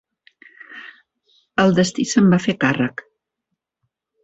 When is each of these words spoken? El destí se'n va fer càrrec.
El 1.65 1.77
destí 1.81 2.07
se'n 2.13 2.33
va 2.33 2.41
fer 2.47 2.57
càrrec. 2.67 3.07